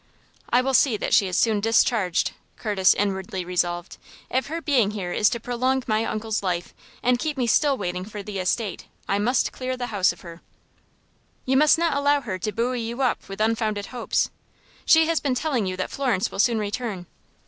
[0.49, 3.97] "I will see that she is soon discharged," Curtis inwardly resolved.
[4.31, 8.03] "If her being here is to prolong my uncle's life, and keep me still waiting
[8.03, 10.41] for the estate, I must clear the house of her."
[11.45, 14.31] "You must not allow her to buoy you up with unfounded hopes.
[14.87, 17.05] She has been telling you that Florence will soon return."